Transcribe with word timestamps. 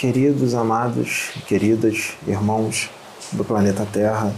queridos, 0.00 0.54
amados, 0.54 1.28
queridas 1.46 2.14
irmãos 2.26 2.88
do 3.32 3.44
planeta 3.44 3.84
Terra, 3.84 4.34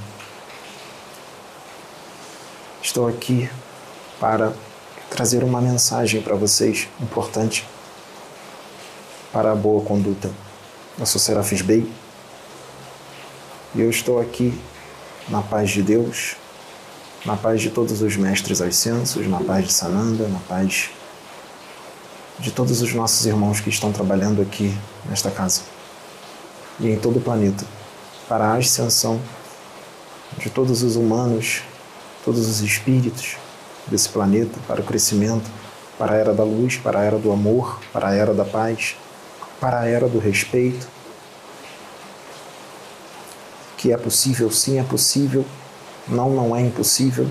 estou 2.83 3.07
aqui 3.07 3.49
para 4.19 4.53
trazer 5.09 5.45
uma 5.45 5.61
mensagem 5.61 6.21
para 6.21 6.35
vocês 6.35 6.89
importante 7.01 7.65
para 9.33 9.53
a 9.53 9.55
boa 9.55 9.85
conduta. 9.85 10.33
Eu 10.99 11.07
sou 11.07 11.21
Serafis 11.21 11.63
Bey 11.63 11.89
e 13.73 13.83
eu 13.83 13.89
estou 13.89 14.21
aqui 14.21 14.61
na 15.29 15.43
paz 15.43 15.71
de 15.71 15.81
Deus, 15.81 16.35
na 17.25 17.37
paz 17.37 17.61
de 17.61 17.71
todos 17.71 18.03
os 18.03 18.17
mestres 18.17 18.61
ascensos, 18.61 19.29
na 19.29 19.39
paz 19.39 19.69
de 19.69 19.73
Sananda, 19.73 20.27
na 20.27 20.41
paz 20.41 20.91
de 22.43 22.51
todos 22.51 22.83
os 22.83 22.93
nossos 22.93 23.25
irmãos 23.25 23.61
que 23.61 23.71
estão 23.71 23.93
trabalhando 23.93 24.43
aqui 24.43 24.77
nesta 25.09 25.31
casa 25.31 25.61
e 26.81 26.89
em 26.89 26.99
todo 26.99 27.21
o 27.21 27.23
planeta 27.23 27.65
para 28.29 28.47
a 28.47 28.57
ascensão 28.57 29.21
de 30.39 30.51
todos 30.51 30.83
os 30.83 30.97
humanos, 30.97 31.63
todos 32.25 32.49
os 32.49 32.61
espíritos, 32.61 33.37
desse 33.87 34.09
planeta, 34.09 34.59
para 34.67 34.81
o 34.81 34.85
crescimento, 34.85 35.49
para 35.97 36.15
a 36.15 36.17
era 36.17 36.35
da 36.35 36.43
luz, 36.43 36.77
para 36.79 36.99
a 36.99 37.05
era 37.05 37.17
do 37.17 37.31
amor, 37.31 37.79
para 37.93 38.09
a 38.09 38.15
era 38.15 38.35
da 38.35 38.45
paz, 38.45 38.97
para 39.61 39.81
a 39.81 39.87
era 39.87 40.09
do 40.09 40.19
respeito. 40.19 40.89
Que 43.77 43.93
é 43.93 43.97
possível, 43.97 44.51
sim, 44.51 44.81
é 44.81 44.83
possível, 44.83 45.45
não, 46.09 46.31
não 46.31 46.57
é 46.57 46.61
impossível. 46.61 47.29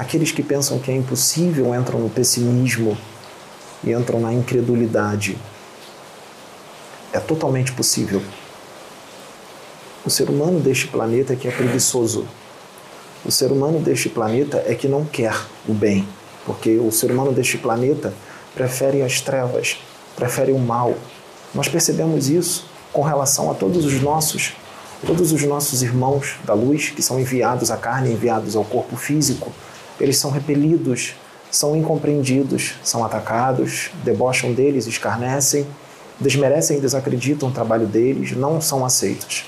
Aqueles 0.00 0.32
que 0.32 0.42
pensam 0.42 0.78
que 0.78 0.90
é 0.90 0.96
impossível 0.96 1.74
entram 1.74 2.00
no 2.00 2.08
pessimismo 2.08 2.96
e 3.84 3.92
entram 3.92 4.18
na 4.18 4.32
incredulidade. 4.32 5.36
É 7.12 7.20
totalmente 7.20 7.72
possível. 7.72 8.22
O 10.02 10.08
ser 10.08 10.30
humano 10.30 10.58
deste 10.58 10.86
planeta 10.86 11.34
é 11.34 11.36
que 11.36 11.46
é 11.46 11.50
preguiçoso, 11.50 12.26
o 13.22 13.30
ser 13.30 13.52
humano 13.52 13.78
deste 13.78 14.08
planeta 14.08 14.64
é 14.66 14.74
que 14.74 14.88
não 14.88 15.04
quer 15.04 15.38
o 15.68 15.74
bem, 15.74 16.08
porque 16.46 16.78
o 16.78 16.90
ser 16.90 17.10
humano 17.10 17.32
deste 17.32 17.58
planeta 17.58 18.14
prefere 18.54 19.02
as 19.02 19.20
trevas, 19.20 19.76
prefere 20.16 20.52
o 20.52 20.58
mal. 20.58 20.94
Nós 21.54 21.68
percebemos 21.68 22.30
isso 22.30 22.64
com 22.90 23.02
relação 23.02 23.50
a 23.50 23.54
todos 23.54 23.84
os 23.84 24.00
nossos, 24.00 24.54
todos 25.06 25.32
os 25.32 25.42
nossos 25.42 25.82
irmãos 25.82 26.36
da 26.46 26.54
luz 26.54 26.88
que 26.88 27.02
são 27.02 27.20
enviados 27.20 27.70
à 27.70 27.76
carne, 27.76 28.10
enviados 28.10 28.56
ao 28.56 28.64
corpo 28.64 28.96
físico. 28.96 29.52
Eles 30.00 30.16
são 30.16 30.30
repelidos, 30.30 31.14
são 31.50 31.76
incompreendidos, 31.76 32.74
são 32.82 33.04
atacados, 33.04 33.90
debocham 34.02 34.52
deles, 34.52 34.86
escarnecem, 34.86 35.66
desmerecem 36.18 36.78
e 36.78 36.80
desacreditam 36.80 37.48
o 37.48 37.52
trabalho 37.52 37.86
deles, 37.86 38.32
não 38.36 38.60
são 38.60 38.84
aceitos. 38.84 39.44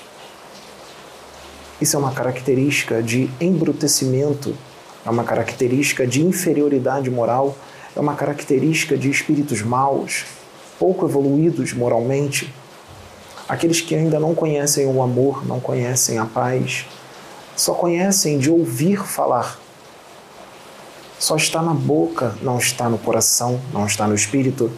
Isso 1.81 1.95
é 1.95 1.99
uma 1.99 2.11
característica 2.11 3.01
de 3.01 3.29
embrutecimento, 3.41 4.55
é 5.05 5.09
uma 5.09 5.23
característica 5.23 6.05
de 6.05 6.23
inferioridade 6.23 7.09
moral, 7.09 7.57
é 7.95 7.99
uma 7.99 8.15
característica 8.15 8.97
de 8.97 9.09
espíritos 9.09 9.61
maus, 9.61 10.25
pouco 10.79 11.05
evoluídos 11.05 11.73
moralmente. 11.73 12.53
Aqueles 13.47 13.81
que 13.81 13.95
ainda 13.95 14.19
não 14.19 14.33
conhecem 14.33 14.85
o 14.85 15.01
amor, 15.01 15.45
não 15.45 15.59
conhecem 15.59 16.17
a 16.17 16.25
paz, 16.25 16.85
só 17.55 17.73
conhecem 17.73 18.39
de 18.39 18.49
ouvir 18.49 18.97
falar. 19.05 19.62
Só 21.23 21.37
está 21.37 21.61
na 21.61 21.73
boca, 21.73 22.35
não 22.41 22.57
está 22.57 22.89
no 22.89 22.97
coração, 22.97 23.61
não 23.71 23.85
está 23.85 24.07
no 24.07 24.15
espírito, 24.15 24.69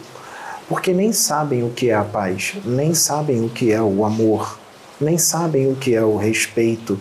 porque 0.68 0.92
nem 0.92 1.12
sabem 1.12 1.64
o 1.64 1.70
que 1.70 1.90
é 1.90 1.94
a 1.94 2.04
paz, 2.04 2.54
nem 2.64 2.94
sabem 2.94 3.44
o 3.44 3.48
que 3.48 3.72
é 3.72 3.82
o 3.82 4.04
amor 4.04 4.58
nem 5.00 5.18
sabem 5.18 5.70
o 5.70 5.76
que 5.76 5.94
é 5.94 6.02
o 6.02 6.16
respeito, 6.16 6.98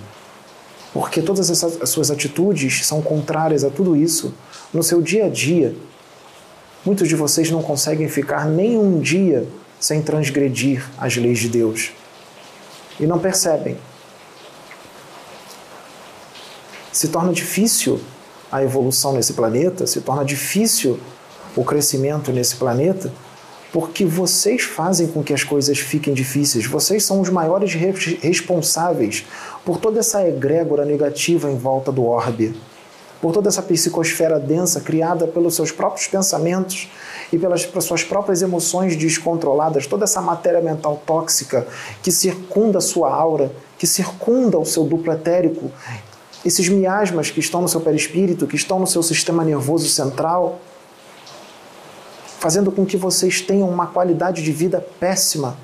porque 0.93 1.21
todas 1.21 1.49
essas, 1.49 1.81
as 1.81 1.89
suas 1.89 2.11
atitudes 2.11 2.85
são 2.85 3.01
contrárias 3.01 3.63
a 3.63 3.69
tudo 3.69 3.95
isso. 3.95 4.33
No 4.73 4.83
seu 4.83 5.01
dia 5.01 5.25
a 5.25 5.29
dia, 5.29 5.75
muitos 6.85 7.07
de 7.07 7.15
vocês 7.15 7.49
não 7.49 7.61
conseguem 7.61 8.07
ficar 8.07 8.45
nem 8.45 8.77
um 8.77 8.99
dia 8.99 9.47
sem 9.79 10.01
transgredir 10.01 10.85
as 10.97 11.15
leis 11.15 11.39
de 11.39 11.49
Deus 11.49 11.91
e 12.99 13.05
não 13.05 13.19
percebem. 13.19 13.77
Se 16.91 17.09
torna 17.09 17.33
difícil 17.33 17.99
a 18.55 18.63
evolução 18.63 19.13
nesse 19.13 19.33
planeta, 19.33 19.85
se 19.85 20.01
torna 20.01 20.23
difícil 20.23 20.99
o 21.55 21.63
crescimento 21.63 22.31
nesse 22.31 22.55
planeta 22.55 23.11
porque 23.75 24.05
vocês 24.05 24.61
fazem 24.63 25.05
com 25.05 25.21
que 25.21 25.33
as 25.33 25.43
coisas 25.43 25.77
fiquem 25.77 26.13
difíceis. 26.13 26.65
Vocês 26.65 27.03
são 27.03 27.19
os 27.19 27.29
maiores 27.29 27.73
responsáveis 27.73 29.25
por 29.65 29.79
toda 29.79 29.99
essa 29.99 30.25
egrégora 30.25 30.85
negativa 30.85 31.51
em 31.51 31.57
volta 31.57 31.91
do 31.91 32.05
orbe, 32.05 32.55
por 33.21 33.33
toda 33.33 33.49
essa 33.49 33.61
psicosfera 33.61 34.39
densa 34.39 34.79
criada 34.79 35.27
pelos 35.27 35.55
seus 35.55 35.73
próprios 35.73 36.07
pensamentos 36.07 36.89
e 37.33 37.37
pelas, 37.37 37.65
pelas 37.65 37.83
suas 37.83 38.01
próprias 38.01 38.41
emoções 38.41 38.95
descontroladas, 38.95 39.85
toda 39.85 40.05
essa 40.05 40.21
matéria 40.21 40.61
mental 40.61 41.01
tóxica 41.05 41.67
que 42.01 42.13
circunda 42.13 42.77
a 42.77 42.81
sua 42.81 43.13
aura, 43.13 43.51
que 43.77 43.85
circunda 43.85 44.57
o 44.57 44.65
seu 44.65 44.85
duplo 44.85 45.11
etérico, 45.11 45.69
esses 46.45 46.69
miasmas 46.69 47.31
que 47.31 47.39
estão 47.39 47.61
no 47.61 47.67
seu 47.67 47.81
perispírito, 47.81 48.47
que 48.47 48.55
estão 48.55 48.79
no 48.79 48.87
seu 48.87 49.03
sistema 49.03 49.43
nervoso 49.43 49.89
central 49.89 50.61
fazendo 52.45 52.71
com 52.71 52.85
que 52.85 52.95
vocês 52.95 53.41
tenham 53.41 53.67
uma 53.67 53.87
qualidade 53.87 54.43
de 54.43 54.51
vida 54.51 54.79
péssima. 54.99 55.57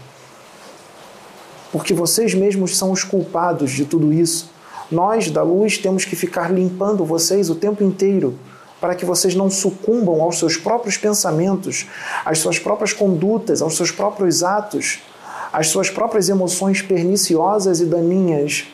Porque 1.72 1.94
vocês 1.94 2.34
mesmos 2.34 2.76
são 2.76 2.92
os 2.92 3.04
culpados 3.04 3.70
de 3.70 3.86
tudo 3.86 4.12
isso. 4.12 4.50
Nós 4.92 5.30
da 5.30 5.44
luz 5.44 5.78
temos 5.78 6.06
que 6.06 6.16
ficar 6.16 6.52
limpando 6.52 7.06
vocês 7.06 7.52
o 7.52 7.56
tempo 7.56 7.84
inteiro 7.84 8.34
para 8.80 8.96
que 8.96 9.06
vocês 9.06 9.36
não 9.36 9.48
sucumbam 9.48 10.24
aos 10.24 10.40
seus 10.40 10.58
próprios 10.58 10.98
pensamentos, 10.98 11.86
às 12.26 12.40
suas 12.40 12.58
próprias 12.58 12.94
condutas, 12.94 13.62
aos 13.62 13.78
seus 13.78 13.92
próprios 13.92 14.42
atos, 14.42 15.02
às 15.54 15.68
suas 15.68 15.88
próprias 15.88 16.30
emoções 16.30 16.82
perniciosas 16.82 17.80
e 17.80 17.86
daninhas. 17.86 18.66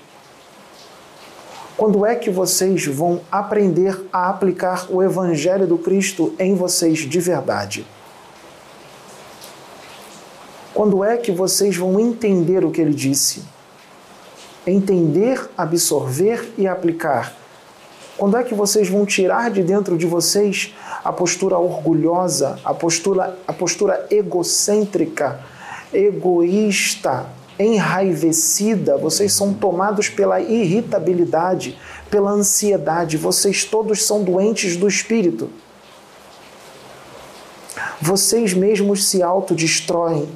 Quando 1.78 2.04
é 2.04 2.16
que 2.16 2.32
vocês 2.32 2.88
vão 2.88 3.22
aprender 3.32 4.04
a 4.12 4.32
aplicar 4.32 4.88
o 4.90 5.04
Evangelho 5.04 5.68
do 5.68 5.78
Cristo 5.78 6.34
em 6.40 6.56
vocês 6.56 6.98
de 6.98 7.20
verdade? 7.20 7.86
Quando 10.74 11.04
é 11.04 11.18
que 11.18 11.32
vocês 11.32 11.78
vão 11.78 12.00
entender 12.00 12.66
o 12.66 12.72
que 12.72 12.82
ele 12.82 12.96
disse? 12.96 13.44
Entender, 14.66 15.48
absorver 15.56 16.52
e 16.58 16.68
aplicar. 16.68 17.36
Quando 18.18 18.38
é 18.38 18.44
que 18.44 18.56
vocês 18.56 18.90
vão 18.90 19.06
tirar 19.06 19.52
de 19.52 19.62
dentro 19.62 19.96
de 20.00 20.08
vocês 20.08 20.74
a 21.04 21.14
postura 21.14 21.60
orgulhosa, 21.60 22.60
a 22.66 22.74
postura, 22.74 23.38
a 23.48 23.54
postura 23.54 24.08
egocêntrica, 24.10 25.40
egoísta, 25.94 27.28
enraivecida? 27.60 28.98
Vocês 28.98 29.34
são 29.34 29.54
tomados 29.54 30.10
pela 30.10 30.40
irritabilidade, 30.40 31.78
pela 32.10 32.32
ansiedade. 32.32 33.18
Vocês 33.18 33.64
todos 33.64 34.06
são 34.06 34.24
doentes 34.24 34.78
do 34.78 34.88
espírito. 34.88 35.50
Vocês 38.02 38.54
mesmos 38.54 39.06
se 39.08 39.22
autodestroem 39.24 40.28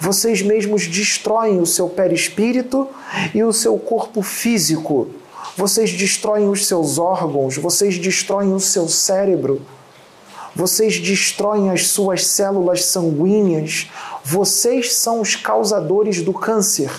vocês 0.00 0.42
mesmos 0.42 0.86
destroem 0.86 1.60
o 1.60 1.66
seu 1.66 1.88
perispírito 1.88 2.88
e 3.34 3.42
o 3.42 3.52
seu 3.52 3.76
corpo 3.78 4.22
físico. 4.22 5.08
Vocês 5.56 5.90
destroem 5.90 6.48
os 6.48 6.66
seus 6.66 6.98
órgãos, 6.98 7.56
vocês 7.56 7.98
destroem 7.98 8.54
o 8.54 8.60
seu 8.60 8.88
cérebro. 8.88 9.62
Vocês 10.54 10.98
destroem 10.98 11.70
as 11.70 11.88
suas 11.88 12.26
células 12.26 12.84
sanguíneas. 12.84 13.90
Vocês 14.30 14.94
são 14.94 15.20
os 15.20 15.36
causadores 15.36 16.22
do 16.22 16.32
câncer. 16.32 16.90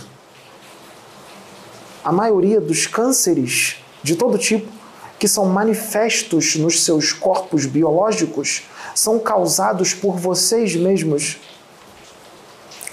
A 2.03 2.11
maioria 2.11 2.59
dos 2.59 2.87
cânceres 2.87 3.77
de 4.01 4.15
todo 4.15 4.37
tipo 4.37 4.71
que 5.19 5.27
são 5.27 5.45
manifestos 5.45 6.55
nos 6.55 6.83
seus 6.83 7.11
corpos 7.11 7.65
biológicos 7.65 8.63
são 8.95 9.19
causados 9.19 9.93
por 9.93 10.17
vocês 10.17 10.75
mesmos 10.75 11.37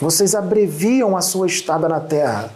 vocês 0.00 0.35
abreviam 0.35 1.17
a 1.17 1.23
sua 1.23 1.47
estada 1.47 1.89
na 1.89 2.00
Terra, 2.00 2.50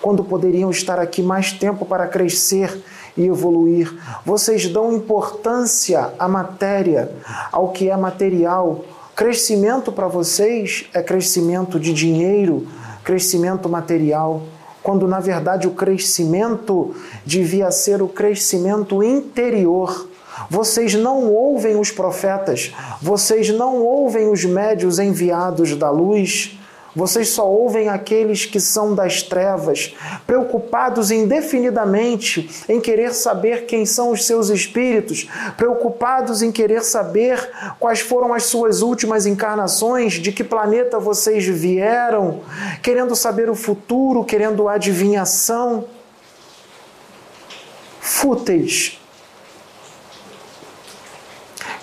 quando 0.00 0.24
poderiam 0.24 0.68
estar 0.68 0.98
aqui 0.98 1.22
mais 1.22 1.52
tempo 1.52 1.86
para 1.86 2.08
crescer 2.08 2.82
e 3.16 3.24
evoluir. 3.24 3.94
Vocês 4.26 4.68
dão 4.68 4.92
importância 4.92 6.12
à 6.18 6.26
matéria, 6.26 7.12
ao 7.52 7.68
que 7.68 7.88
é 7.88 7.96
material. 7.96 8.84
Crescimento 9.14 9.92
para 9.92 10.08
vocês 10.08 10.86
é 10.94 11.02
crescimento 11.02 11.78
de 11.78 11.92
dinheiro, 11.92 12.66
crescimento 13.04 13.68
material, 13.68 14.42
quando 14.82 15.06
na 15.06 15.20
verdade 15.20 15.68
o 15.68 15.72
crescimento 15.72 16.94
devia 17.24 17.70
ser 17.70 18.02
o 18.02 18.08
crescimento 18.08 19.02
interior, 19.02 20.08
Vocês 20.48 20.94
não 20.94 21.30
ouvem 21.30 21.78
os 21.78 21.90
profetas, 21.90 22.72
vocês 23.00 23.50
não 23.50 23.82
ouvem 23.82 24.30
os 24.30 24.44
médios 24.44 24.98
enviados 24.98 25.76
da 25.76 25.90
luz, 25.90 26.58
vocês 26.94 27.30
só 27.30 27.48
ouvem 27.48 27.88
aqueles 27.88 28.44
que 28.44 28.60
são 28.60 28.94
das 28.94 29.22
trevas, 29.22 29.94
preocupados 30.26 31.10
indefinidamente 31.10 32.50
em 32.68 32.80
querer 32.80 33.14
saber 33.14 33.64
quem 33.64 33.86
são 33.86 34.10
os 34.10 34.26
seus 34.26 34.50
espíritos, 34.50 35.26
preocupados 35.56 36.42
em 36.42 36.52
querer 36.52 36.82
saber 36.82 37.50
quais 37.80 38.00
foram 38.00 38.34
as 38.34 38.44
suas 38.44 38.82
últimas 38.82 39.24
encarnações, 39.24 40.14
de 40.14 40.32
que 40.32 40.44
planeta 40.44 40.98
vocês 40.98 41.44
vieram, 41.46 42.40
querendo 42.82 43.16
saber 43.16 43.48
o 43.48 43.54
futuro, 43.54 44.22
querendo 44.24 44.68
adivinhação. 44.68 45.86
Fúteis. 48.00 49.00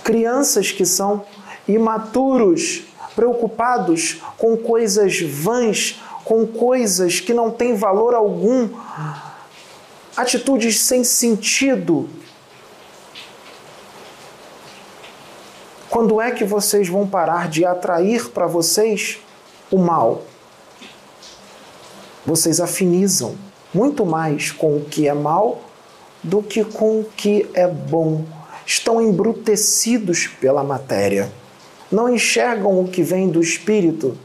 Crianças 0.03 0.71
que 0.71 0.85
são 0.85 1.25
imaturos 1.67 2.88
preocupados 3.19 4.21
com 4.37 4.55
coisas 4.55 5.19
vãs, 5.19 6.01
com 6.23 6.47
coisas 6.47 7.19
que 7.19 7.33
não 7.33 7.51
têm 7.51 7.75
valor 7.75 8.15
algum, 8.15 8.69
atitudes 10.15 10.79
sem 10.79 11.03
sentido. 11.03 12.09
Quando 15.89 16.21
é 16.21 16.31
que 16.31 16.45
vocês 16.45 16.87
vão 16.87 17.05
parar 17.05 17.49
de 17.49 17.65
atrair 17.65 18.29
para 18.29 18.47
vocês 18.47 19.19
o 19.69 19.77
mal? 19.77 20.23
Vocês 22.25 22.61
afinizam 22.61 23.35
muito 23.73 24.05
mais 24.05 24.49
com 24.49 24.77
o 24.77 24.85
que 24.85 25.09
é 25.09 25.13
mal 25.13 25.59
do 26.23 26.41
que 26.41 26.63
com 26.63 27.01
o 27.01 27.03
que 27.03 27.49
é 27.53 27.67
bom. 27.67 28.23
Estão 28.65 29.01
embrutecidos 29.01 30.25
pela 30.25 30.63
matéria 30.63 31.29
não 31.91 32.13
enxergam 32.13 32.79
o 32.79 32.87
que 32.87 33.01
vem 33.01 33.29
do 33.29 33.41
Espírito. 33.41 34.17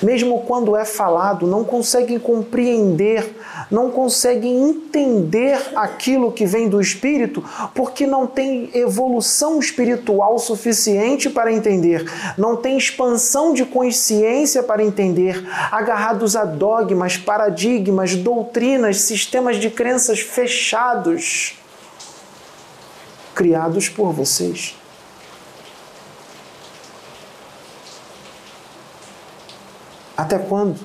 Mesmo 0.00 0.42
quando 0.42 0.76
é 0.76 0.84
falado, 0.84 1.46
não 1.46 1.64
conseguem 1.64 2.18
compreender, 2.18 3.36
não 3.70 3.90
conseguem 3.90 4.70
entender 4.70 5.58
aquilo 5.74 6.32
que 6.32 6.46
vem 6.46 6.68
do 6.68 6.80
Espírito, 6.80 7.44
porque 7.74 8.06
não 8.06 8.26
tem 8.26 8.70
evolução 8.74 9.58
espiritual 9.58 10.38
suficiente 10.38 11.28
para 11.28 11.52
entender, 11.52 12.04
não 12.36 12.56
tem 12.56 12.76
expansão 12.76 13.52
de 13.52 13.64
consciência 13.64 14.62
para 14.62 14.84
entender, 14.84 15.44
agarrados 15.70 16.36
a 16.36 16.44
dogmas, 16.44 17.16
paradigmas, 17.16 18.14
doutrinas, 18.14 19.00
sistemas 19.02 19.56
de 19.56 19.70
crenças 19.70 20.20
fechados, 20.20 21.58
criados 23.34 23.88
por 23.88 24.12
vocês. 24.12 24.76
Até 30.16 30.38
quando? 30.38 30.78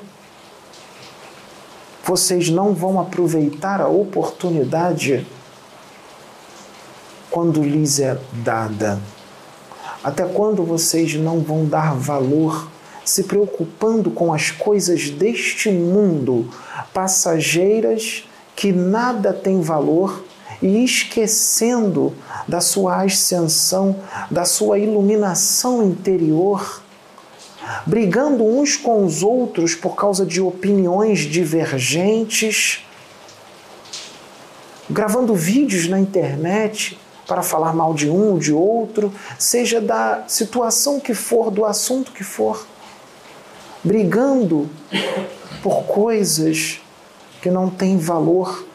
Vocês 2.04 2.50
não 2.50 2.74
vão 2.74 3.00
aproveitar 3.00 3.82
a 3.82 3.88
oportunidade 3.88 5.28
quando 7.30 7.62
lhes 7.62 8.00
é 8.00 8.18
dada. 8.32 9.00
Até 10.04 10.24
quando 10.26 10.64
vocês 10.64 11.16
não 11.16 11.42
vão 11.42 11.66
dar 11.66 11.94
valor, 11.94 12.70
se 13.04 13.24
preocupando 13.24 14.10
com 14.10 14.34
as 14.34 14.52
coisas 14.52 15.10
deste 15.10 15.70
mundo, 15.70 16.50
passageiras 16.94 18.24
que 18.56 18.72
nada 18.72 19.34
tem 19.34 19.62
valor 19.62 20.24
e 20.62 20.84
esquecendo 20.84 22.14
da 22.48 22.62
sua 22.62 23.04
ascensão, 23.04 23.98
da 24.32 24.46
sua 24.46 24.80
iluminação 24.80 25.84
interior? 25.84 26.82
Brigando 27.86 28.44
uns 28.46 28.76
com 28.76 29.06
os 29.06 29.24
outros 29.24 29.76
por 29.76 29.96
causa 29.96 30.26
de 30.26 30.42
opiniões 30.42 31.20
divergentes, 31.20 32.86
gravando 34.90 35.34
vídeos 35.34 35.88
na 35.88 36.00
internet 36.00 37.00
para 37.26 37.42
falar 37.42 37.74
mal 37.74 37.94
de 37.94 38.10
um 38.10 38.32
ou 38.32 38.40
de 38.40 38.54
outro, 38.54 39.14
seja 39.38 39.82
da 39.82 40.24
situação 40.28 41.00
que 41.00 41.14
for, 41.14 41.52
do 41.52 41.66
assunto 41.66 42.12
que 42.12 42.24
for, 42.24 42.66
brigando 43.84 44.70
por 45.62 45.84
coisas 45.84 46.82
que 47.42 47.50
não 47.50 47.70
têm 47.70 47.98
valor 47.98 48.67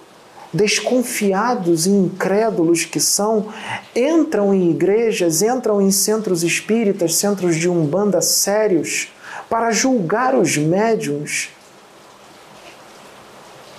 desconfiados 0.52 1.86
e 1.86 1.90
incrédulos 1.90 2.84
que 2.84 3.00
são, 3.00 3.48
entram 3.96 4.52
em 4.52 4.70
igrejas, 4.70 5.42
entram 5.42 5.80
em 5.80 5.90
centros 5.90 6.42
espíritas, 6.42 7.14
centros 7.14 7.56
de 7.56 7.68
umbanda 7.68 8.20
sérios, 8.20 9.08
para 9.48 9.70
julgar 9.70 10.34
os 10.34 10.56
médiums, 10.56 11.48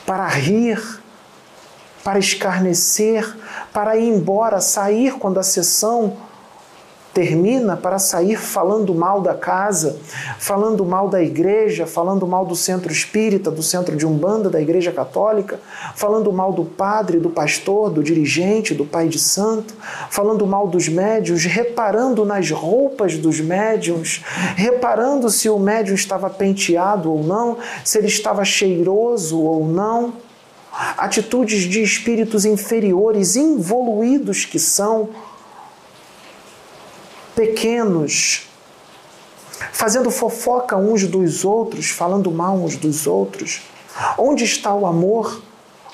para 0.06 0.28
rir, 0.28 0.82
para 2.04 2.20
escarnecer, 2.20 3.38
para 3.72 3.96
ir 3.96 4.10
embora, 4.10 4.60
sair 4.60 5.14
quando 5.14 5.40
a 5.40 5.44
sessão 5.44 6.18
termina 7.14 7.78
para 7.78 8.00
sair 8.00 8.36
falando 8.36 8.94
mal 8.96 9.22
da 9.22 9.36
casa, 9.36 9.98
falando 10.40 10.84
mal 10.84 11.08
da 11.08 11.22
igreja, 11.22 11.86
falando 11.86 12.26
mal 12.26 12.44
do 12.44 12.56
centro 12.56 12.92
espírita, 12.92 13.52
do 13.52 13.62
centro 13.62 13.96
de 13.96 14.06
Umbanda, 14.06 14.50
da 14.50 14.60
igreja 14.60 14.92
católica, 14.92 15.60
falando 15.96 16.34
mal 16.34 16.52
do 16.52 16.66
padre, 16.66 17.20
do 17.20 17.30
pastor, 17.30 17.92
do 17.92 18.02
dirigente, 18.02 18.74
do 18.74 18.84
pai 18.84 19.08
de 19.08 19.20
santo, 19.20 19.76
falando 20.10 20.48
mal 20.48 20.68
dos 20.68 20.90
médios, 20.90 21.46
reparando 21.46 22.26
nas 22.26 22.50
roupas 22.50 23.16
dos 23.18 23.40
médiums, 23.40 24.24
reparando 24.56 25.30
se 25.30 25.48
o 25.48 25.60
médium 25.60 25.94
estava 25.94 26.32
penteado 26.32 27.12
ou 27.12 27.24
não, 27.24 27.58
se 27.86 28.00
ele 28.00 28.08
estava 28.08 28.44
cheiroso 28.44 29.40
ou 29.40 29.68
não. 29.68 30.14
Atitudes 30.98 31.62
de 31.64 31.84
espíritos 31.84 32.46
inferiores, 32.46 33.36
involuídos 33.36 34.44
que 34.44 34.58
são, 34.58 35.10
pequenos, 37.36 38.48
fazendo 39.72 40.12
fofoca 40.12 40.76
uns 40.78 41.06
dos 41.06 41.44
outros, 41.46 41.90
falando 41.90 42.32
mal 42.32 42.56
uns 42.56 42.76
dos 42.76 43.08
outros? 43.08 43.62
Onde 44.18 44.44
está 44.44 44.74
o 44.74 44.86
amor? 44.86 45.42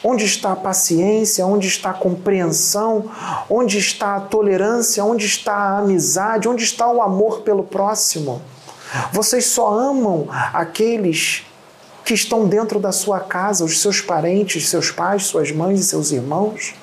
Onde 0.03 0.23
está 0.23 0.53
a 0.53 0.55
paciência? 0.55 1.45
Onde 1.45 1.67
está 1.67 1.89
a 1.89 1.93
compreensão? 1.93 3.11
Onde 3.49 3.77
está 3.77 4.15
a 4.15 4.21
tolerância? 4.21 5.03
Onde 5.03 5.25
está 5.25 5.53
a 5.53 5.79
amizade? 5.79 6.47
Onde 6.47 6.63
está 6.63 6.89
o 6.89 7.01
amor 7.01 7.41
pelo 7.41 7.63
próximo? 7.63 8.41
Vocês 9.11 9.45
só 9.45 9.71
amam 9.71 10.27
aqueles 10.53 11.45
que 12.05 12.13
estão 12.13 12.47
dentro 12.47 12.79
da 12.79 12.91
sua 12.91 13.19
casa, 13.19 13.63
os 13.63 13.81
seus 13.81 14.01
parentes, 14.01 14.69
seus 14.69 14.89
pais, 14.89 15.25
suas 15.25 15.51
mães 15.51 15.81
e 15.81 15.83
seus 15.83 16.11
irmãos? 16.11 16.73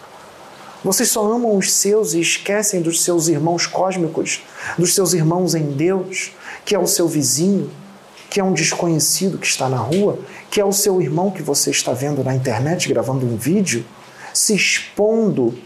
Vocês 0.86 1.08
só 1.08 1.26
amam 1.32 1.56
os 1.56 1.72
seus 1.72 2.14
e 2.14 2.20
esquecem 2.20 2.80
dos 2.80 3.02
seus 3.02 3.26
irmãos 3.26 3.66
cósmicos, 3.66 4.42
dos 4.78 4.94
seus 4.94 5.14
irmãos 5.14 5.52
em 5.52 5.72
Deus, 5.72 6.30
que 6.64 6.76
é 6.76 6.78
o 6.78 6.86
seu 6.86 7.08
vizinho, 7.08 7.72
que 8.30 8.38
é 8.38 8.44
um 8.44 8.52
desconhecido 8.52 9.36
que 9.36 9.48
está 9.48 9.68
na 9.68 9.78
rua, 9.78 10.16
que 10.48 10.60
é 10.60 10.64
o 10.64 10.70
seu 10.70 11.02
irmão 11.02 11.28
que 11.28 11.42
você 11.42 11.72
está 11.72 11.92
vendo 11.92 12.22
na 12.22 12.36
internet 12.36 12.88
gravando 12.88 13.26
um 13.26 13.36
vídeo, 13.36 13.84
se 14.32 14.54
expondo 14.54 15.58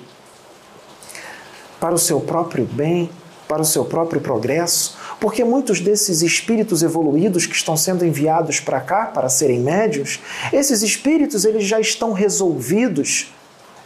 para 1.78 1.94
o 1.94 1.98
seu 1.98 2.18
próprio 2.18 2.64
bem, 2.64 3.10
para 3.46 3.60
o 3.60 3.66
seu 3.66 3.84
próprio 3.84 4.22
progresso, 4.22 4.96
porque 5.20 5.44
muitos 5.44 5.80
desses 5.80 6.22
espíritos 6.22 6.82
evoluídos 6.82 7.44
que 7.44 7.54
estão 7.54 7.76
sendo 7.76 8.06
enviados 8.06 8.58
para 8.58 8.80
cá 8.80 9.04
para 9.04 9.28
serem 9.28 9.60
médios, 9.60 10.18
esses 10.50 10.80
espíritos 10.80 11.44
eles 11.44 11.64
já 11.64 11.78
estão 11.78 12.14
resolvidos 12.14 13.30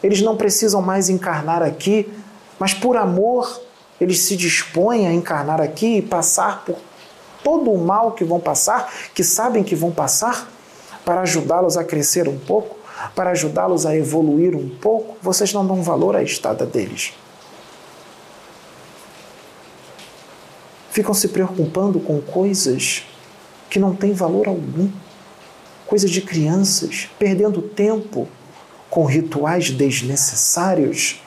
eles 0.05 0.21
não 0.21 0.37
precisam 0.37 0.83
mais 0.83 1.09
encarnar 1.09 1.63
aqui, 1.63 2.07
mas 2.59 2.75
por 2.75 2.95
amor 2.95 3.59
eles 3.99 4.19
se 4.21 4.37
dispõem 4.37 5.09
a 5.09 5.13
encarnar 5.15 5.63
aqui 5.63 5.97
e 5.97 6.03
passar 6.03 6.63
por 6.63 6.77
todo 7.43 7.73
o 7.73 7.83
mal 7.83 8.13
que 8.13 8.23
vão 8.23 8.39
passar, 8.39 8.93
que 9.15 9.25
sabem 9.25 9.65
que 9.65 9.75
vão 9.75 9.91
passar, 9.91 10.47
para 11.07 11.23
ajudá-los 11.23 11.79
a 11.79 11.85
crescer 11.85 12.29
um 12.29 12.39
pouco, 12.39 12.77
para 13.15 13.31
ajudá-los 13.31 13.87
a 13.87 13.97
evoluir 13.97 14.55
um 14.55 14.69
pouco. 14.69 15.17
Vocês 15.23 15.55
não 15.55 15.67
dão 15.67 15.83
valor 15.83 16.15
à 16.15 16.23
estada 16.23 16.67
deles. 16.67 17.15
Ficam 20.91 21.15
se 21.15 21.29
preocupando 21.29 21.99
com 21.99 22.21
coisas 22.21 23.07
que 23.71 23.79
não 23.79 23.97
têm 23.97 24.13
valor 24.13 24.49
algum, 24.49 24.91
coisas 25.87 26.11
de 26.11 26.21
crianças, 26.21 27.09
perdendo 27.19 27.63
tempo 27.63 28.29
com 28.95 29.05
rituais 29.07 29.73
desnecessários, 29.73 31.21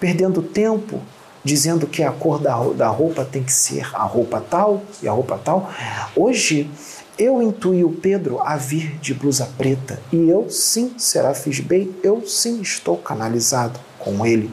perdendo 0.00 0.42
tempo 0.42 1.00
dizendo 1.44 1.86
que 1.86 2.02
a 2.02 2.10
cor 2.10 2.40
da, 2.40 2.58
da 2.70 2.88
roupa 2.88 3.24
tem 3.24 3.44
que 3.44 3.52
ser 3.52 3.88
a 3.94 4.02
roupa 4.02 4.40
tal 4.40 4.82
e 5.00 5.06
a 5.06 5.12
roupa 5.12 5.38
tal. 5.38 5.72
Hoje 6.16 6.68
eu 7.16 7.40
intuí 7.40 7.84
o 7.84 7.92
Pedro 7.92 8.40
a 8.40 8.56
vir 8.56 8.98
de 8.98 9.14
blusa 9.14 9.48
preta 9.56 10.02
e 10.12 10.28
eu 10.28 10.50
sim, 10.50 10.92
Serafis 10.98 11.60
Bey, 11.60 11.94
eu 12.02 12.26
sim 12.26 12.60
estou 12.60 12.96
canalizado 12.96 13.78
com 13.96 14.26
ele. 14.26 14.50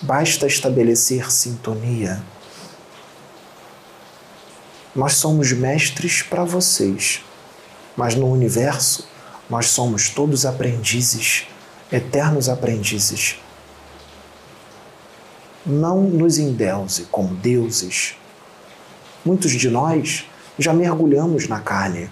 basta 0.00 0.46
estabelecer 0.46 1.30
sintonia. 1.30 2.22
Nós 4.96 5.12
somos 5.16 5.52
mestres 5.52 6.22
para 6.22 6.44
vocês, 6.44 7.22
mas 7.94 8.14
no 8.14 8.26
universo 8.32 9.09
nós 9.50 9.66
somos 9.66 10.08
todos 10.08 10.46
aprendizes, 10.46 11.46
eternos 11.90 12.48
aprendizes. 12.48 13.36
Não 15.66 16.00
nos 16.00 16.38
endeuse 16.38 17.08
como 17.10 17.34
deuses. 17.34 18.14
Muitos 19.24 19.50
de 19.50 19.68
nós 19.68 20.24
já 20.56 20.72
mergulhamos 20.72 21.48
na 21.48 21.58
carne 21.58 22.08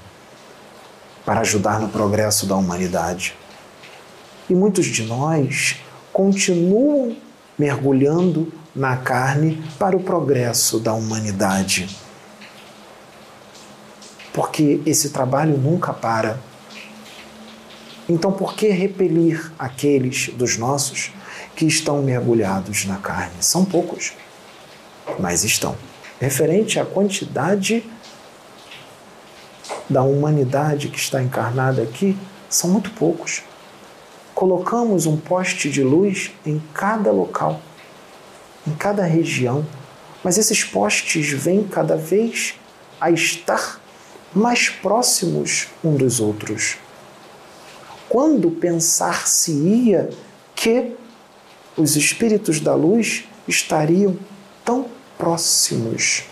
para 1.24 1.40
ajudar 1.40 1.78
no 1.78 1.88
progresso 1.88 2.44
da 2.44 2.56
humanidade. 2.56 3.34
E 4.50 4.54
muitos 4.54 4.86
de 4.86 5.04
nós 5.04 5.76
continuam 6.12 7.16
mergulhando 7.56 8.52
na 8.74 8.96
carne 8.96 9.62
para 9.78 9.96
o 9.96 10.00
progresso 10.00 10.80
da 10.80 10.92
humanidade. 10.92 11.88
Porque 14.32 14.80
esse 14.86 15.10
trabalho 15.10 15.56
nunca 15.56 15.92
para. 15.92 16.47
Então, 18.08 18.32
por 18.32 18.54
que 18.54 18.68
repelir 18.68 19.52
aqueles 19.58 20.28
dos 20.30 20.56
nossos 20.56 21.12
que 21.54 21.66
estão 21.66 22.02
mergulhados 22.02 22.86
na 22.86 22.96
carne? 22.96 23.34
São 23.40 23.66
poucos, 23.66 24.14
mas 25.18 25.44
estão. 25.44 25.76
Referente 26.18 26.80
à 26.80 26.86
quantidade 26.86 27.84
da 29.88 30.02
humanidade 30.02 30.88
que 30.88 30.98
está 30.98 31.22
encarnada 31.22 31.82
aqui, 31.82 32.16
são 32.48 32.70
muito 32.70 32.90
poucos. 32.92 33.42
Colocamos 34.34 35.04
um 35.04 35.16
poste 35.16 35.68
de 35.68 35.82
luz 35.82 36.30
em 36.46 36.62
cada 36.72 37.10
local, 37.12 37.60
em 38.66 38.74
cada 38.74 39.04
região, 39.04 39.66
mas 40.24 40.38
esses 40.38 40.64
postes 40.64 41.30
vêm 41.30 41.62
cada 41.62 41.96
vez 41.96 42.54
a 42.98 43.10
estar 43.10 43.80
mais 44.34 44.70
próximos 44.70 45.68
um 45.84 45.94
dos 45.94 46.20
outros. 46.20 46.78
Quando 48.08 48.50
pensar-se-ia 48.50 50.08
que 50.54 50.96
os 51.76 51.94
espíritos 51.94 52.58
da 52.58 52.74
luz 52.74 53.24
estariam 53.46 54.18
tão 54.64 54.86
próximos? 55.18 56.24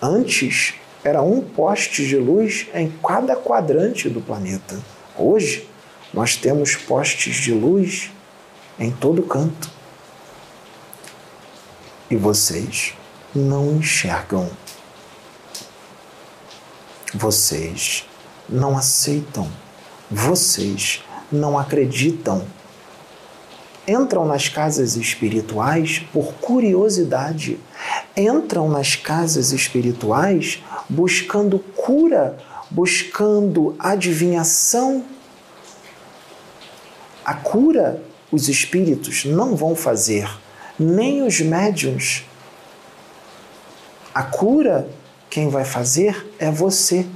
Antes 0.00 0.74
era 1.02 1.22
um 1.22 1.40
poste 1.40 2.06
de 2.06 2.16
luz 2.16 2.66
em 2.74 2.90
cada 3.06 3.34
quadrante 3.34 4.08
do 4.08 4.20
planeta. 4.20 4.78
Hoje 5.16 5.68
nós 6.12 6.36
temos 6.36 6.76
postes 6.76 7.36
de 7.36 7.52
luz 7.52 8.10
em 8.78 8.90
todo 8.90 9.22
canto. 9.22 9.70
E 12.10 12.16
vocês 12.16 12.94
não 13.34 13.76
enxergam. 13.76 14.50
Vocês 17.14 18.06
não 18.48 18.76
aceitam. 18.76 19.48
Vocês 20.10 21.02
não 21.30 21.58
acreditam. 21.58 22.44
Entram 23.86 24.24
nas 24.24 24.48
casas 24.48 24.96
espirituais 24.96 26.00
por 26.12 26.34
curiosidade 26.34 27.58
entram 28.16 28.68
nas 28.68 28.94
casas 28.94 29.52
espirituais 29.52 30.62
buscando 30.88 31.58
cura, 31.58 32.38
buscando 32.70 33.74
adivinhação. 33.78 35.04
A 37.24 37.34
cura 37.34 38.02
os 38.30 38.48
espíritos 38.48 39.24
não 39.24 39.54
vão 39.54 39.76
fazer, 39.76 40.28
nem 40.78 41.22
os 41.22 41.40
médiuns. 41.40 42.24
A 44.14 44.22
cura 44.22 44.88
quem 45.28 45.48
vai 45.48 45.64
fazer 45.64 46.34
é 46.38 46.50
você. 46.50 47.06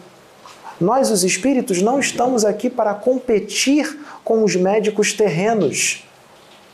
Nós, 0.80 1.10
os 1.10 1.24
espíritos, 1.24 1.80
não 1.80 1.98
estamos 1.98 2.44
aqui 2.44 2.68
para 2.68 2.92
competir 2.94 3.98
com 4.22 4.44
os 4.44 4.54
médicos 4.54 5.12
terrenos. 5.12 6.04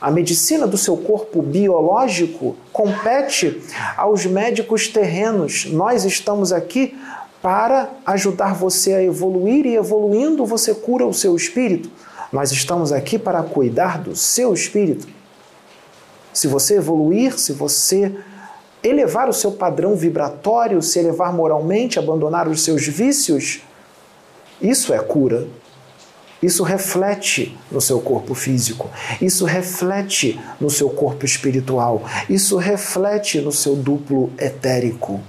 A 0.01 0.11
medicina 0.11 0.67
do 0.67 0.77
seu 0.77 0.97
corpo 0.97 1.41
biológico 1.41 2.57
compete 2.73 3.61
aos 3.95 4.25
médicos 4.25 4.89
terrenos. 4.89 5.65
Nós 5.65 6.03
estamos 6.03 6.51
aqui 6.51 6.97
para 7.41 7.89
ajudar 8.05 8.53
você 8.53 8.93
a 8.93 9.03
evoluir 9.03 9.65
e 9.65 9.75
evoluindo 9.75 10.45
você 10.45 10.73
cura 10.73 11.05
o 11.05 11.13
seu 11.13 11.35
espírito. 11.35 11.89
Nós 12.31 12.51
estamos 12.51 12.91
aqui 12.91 13.17
para 13.17 13.41
cuidar 13.43 13.99
do 13.99 14.15
seu 14.15 14.53
espírito. 14.53 15.07
Se 16.33 16.47
você 16.47 16.75
evoluir, 16.75 17.39
se 17.39 17.53
você 17.53 18.13
elevar 18.83 19.29
o 19.29 19.33
seu 19.33 19.51
padrão 19.51 19.95
vibratório, 19.95 20.81
se 20.81 20.99
elevar 20.99 21.31
moralmente, 21.31 21.97
abandonar 21.97 22.49
os 22.49 22.63
seus 22.63 22.85
vícios, 22.85 23.61
isso 24.61 24.93
é 24.93 24.99
cura. 24.99 25.47
Isso 26.43 26.61
reflete 26.61 27.57
no 27.71 27.79
seu 27.79 28.01
corpo 28.01 28.35
físico, 28.35 28.89
isso 29.21 29.45
reflete 29.45 30.37
no 30.59 30.69
seu 30.69 30.89
corpo 30.89 31.25
espiritual, 31.25 32.03
isso 32.29 32.57
reflete 32.57 33.39
no 33.39 33.49
seu 33.49 33.77
duplo 33.77 34.29
etérico, 34.37 35.21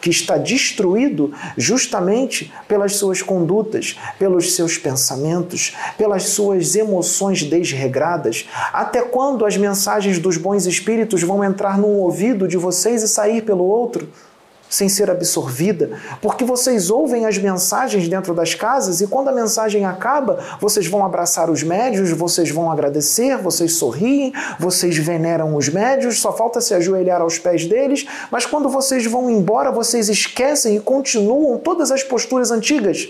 que 0.00 0.08
está 0.08 0.38
destruído 0.38 1.34
justamente 1.58 2.50
pelas 2.66 2.96
suas 2.96 3.20
condutas, 3.20 3.98
pelos 4.18 4.54
seus 4.54 4.78
pensamentos, 4.78 5.76
pelas 5.98 6.22
suas 6.30 6.74
emoções 6.74 7.42
desregradas. 7.42 8.48
Até 8.72 9.02
quando 9.02 9.44
as 9.44 9.58
mensagens 9.58 10.18
dos 10.18 10.38
bons 10.38 10.64
espíritos 10.64 11.22
vão 11.22 11.44
entrar 11.44 11.76
num 11.76 11.98
ouvido 11.98 12.48
de 12.48 12.56
vocês 12.56 13.02
e 13.02 13.08
sair 13.08 13.42
pelo 13.42 13.64
outro? 13.64 14.08
Sem 14.68 14.88
ser 14.88 15.10
absorvida, 15.10 15.90
porque 16.20 16.44
vocês 16.44 16.90
ouvem 16.90 17.26
as 17.26 17.38
mensagens 17.38 18.08
dentro 18.08 18.34
das 18.34 18.54
casas 18.54 19.00
e 19.00 19.06
quando 19.06 19.28
a 19.28 19.32
mensagem 19.32 19.84
acaba, 19.84 20.38
vocês 20.60 20.86
vão 20.86 21.04
abraçar 21.04 21.50
os 21.50 21.62
médios, 21.62 22.10
vocês 22.10 22.50
vão 22.50 22.70
agradecer, 22.70 23.38
vocês 23.38 23.74
sorriem, 23.74 24.32
vocês 24.58 24.96
veneram 24.96 25.56
os 25.56 25.68
médios, 25.68 26.20
só 26.20 26.32
falta 26.32 26.60
se 26.60 26.74
ajoelhar 26.74 27.20
aos 27.20 27.38
pés 27.38 27.66
deles, 27.66 28.06
mas 28.30 28.44
quando 28.44 28.68
vocês 28.68 29.06
vão 29.06 29.30
embora, 29.30 29.72
vocês 29.72 30.08
esquecem 30.08 30.76
e 30.76 30.80
continuam 30.80 31.58
todas 31.58 31.90
as 31.90 32.02
posturas 32.02 32.50
antigas. 32.50 33.08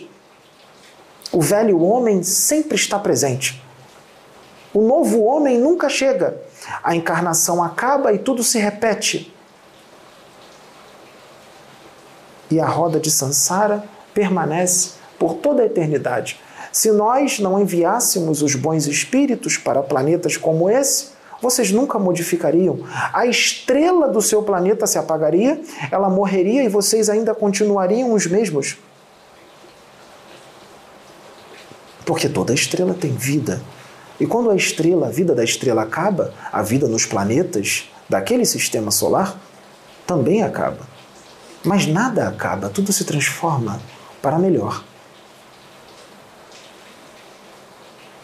O 1.33 1.41
velho 1.41 1.81
homem 1.83 2.23
sempre 2.23 2.77
está 2.77 2.99
presente. 2.99 3.63
O 4.73 4.83
novo 4.83 5.23
homem 5.23 5.59
nunca 5.59 5.89
chega. 5.89 6.41
A 6.83 6.95
encarnação 6.95 7.63
acaba 7.63 8.13
e 8.13 8.19
tudo 8.19 8.43
se 8.43 8.59
repete. 8.59 9.35
E 12.51 12.61
a 12.61 12.67
roda 12.67 12.99
de 12.99 13.11
Sansara 13.11 13.85
permanece 14.15 14.93
por 15.19 15.35
toda 15.35 15.63
a 15.63 15.67
eternidade. 15.67 16.41
Se 16.73 16.93
nós 16.93 17.39
não 17.39 17.61
enviássemos 17.61 18.43
os 18.43 18.55
bons 18.55 18.87
espíritos 18.87 19.57
para 19.57 19.83
planetas 19.83 20.37
como 20.37 20.69
esse, 20.69 21.19
vocês 21.41 21.71
nunca 21.71 21.99
modificariam. 21.99 22.81
A 23.13 23.27
estrela 23.27 24.09
do 24.09 24.21
seu 24.21 24.43
planeta 24.43 24.87
se 24.87 24.99
apagaria, 24.99 25.61
ela 25.91 26.11
morreria 26.11 26.65
e 26.65 26.69
vocês 26.69 27.09
ainda 27.09 27.35
continuariam 27.35 28.13
os 28.13 28.27
mesmos. 28.27 28.77
Porque 32.05 32.29
toda 32.29 32.55
estrela 32.55 32.95
tem 32.95 33.13
vida. 33.13 33.61
E 34.19 34.27
quando 34.27 34.51
a 34.51 34.57
estrela, 34.57 35.07
a 35.07 35.11
vida 35.11 35.35
da 35.35 35.45
estrela 35.45 35.83
acaba, 35.83 36.35
a 36.53 36.63
vida 36.63 36.89
nos 36.89 37.07
planetas 37.07 37.89
daquele 38.09 38.45
sistema 38.45 38.91
solar 38.91 39.39
também 40.07 40.43
acaba. 40.43 40.98
Mas 41.65 41.87
nada 41.87 42.29
acaba, 42.29 42.69
tudo 42.69 42.93
se 42.93 43.05
transforma 43.05 43.81
para 44.23 44.39
melhor. 44.39 44.85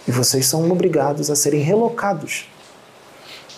E 0.06 0.10
vocês 0.10 0.46
são 0.46 0.70
obrigados 0.70 1.30
a 1.30 1.36
serem 1.36 1.60
relocados 1.60 2.48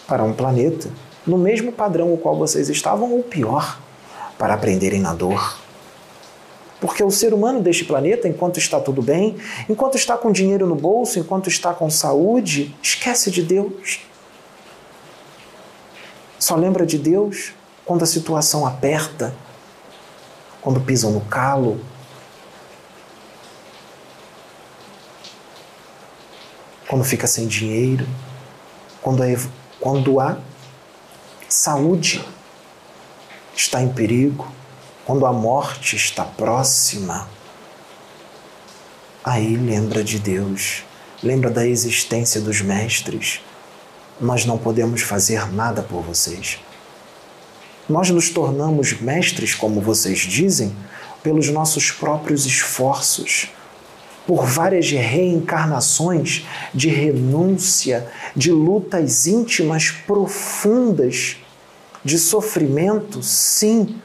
para 0.06 0.22
um 0.22 0.32
planeta 0.32 0.88
no 1.26 1.36
mesmo 1.36 1.72
padrão 1.72 2.14
o 2.14 2.18
qual 2.18 2.36
vocês 2.36 2.68
estavam 2.68 3.12
ou 3.12 3.22
pior, 3.22 3.80
para 4.38 4.54
aprenderem 4.54 5.00
na 5.00 5.12
dor. 5.12 5.58
Porque 6.80 7.02
o 7.02 7.10
ser 7.10 7.34
humano 7.34 7.60
deste 7.60 7.84
planeta, 7.84 8.28
enquanto 8.28 8.58
está 8.58 8.78
tudo 8.78 9.02
bem, 9.02 9.36
enquanto 9.68 9.96
está 9.96 10.16
com 10.16 10.30
dinheiro 10.30 10.66
no 10.66 10.74
bolso, 10.74 11.18
enquanto 11.18 11.48
está 11.48 11.74
com 11.74 11.90
saúde, 11.90 12.74
esquece 12.82 13.30
de 13.30 13.42
Deus. 13.42 14.00
Só 16.38 16.54
lembra 16.54 16.86
de 16.86 16.98
Deus 16.98 17.52
quando 17.84 18.02
a 18.02 18.06
situação 18.06 18.66
aperta, 18.66 19.34
quando 20.66 20.80
pisam 20.80 21.12
no 21.12 21.20
calo. 21.20 21.80
Quando 26.88 27.04
fica 27.04 27.24
sem 27.28 27.46
dinheiro, 27.46 28.04
quando 29.00 29.22
a, 29.22 29.26
quando 29.78 30.20
saúde 31.48 32.24
está 33.54 33.80
em 33.80 33.92
perigo, 33.92 34.50
quando 35.04 35.24
a 35.24 35.32
morte 35.32 35.94
está 35.94 36.24
próxima, 36.24 37.28
aí 39.22 39.56
lembra 39.56 40.02
de 40.02 40.18
Deus, 40.18 40.82
lembra 41.22 41.48
da 41.48 41.64
existência 41.64 42.40
dos 42.40 42.60
mestres. 42.60 43.40
Nós 44.20 44.44
não 44.44 44.58
podemos 44.58 45.00
fazer 45.02 45.46
nada 45.52 45.80
por 45.80 46.02
vocês. 46.02 46.58
Nós 47.88 48.10
nos 48.10 48.30
tornamos 48.30 49.00
mestres, 49.00 49.54
como 49.54 49.80
vocês 49.80 50.18
dizem, 50.18 50.74
pelos 51.22 51.48
nossos 51.48 51.90
próprios 51.90 52.44
esforços, 52.44 53.48
por 54.26 54.44
várias 54.44 54.90
reencarnações 54.90 56.44
de 56.74 56.88
renúncia, 56.88 58.10
de 58.34 58.50
lutas 58.50 59.28
íntimas 59.28 59.90
profundas, 59.90 61.36
de 62.04 62.18
sofrimento, 62.18 63.22
sim, 63.22 64.00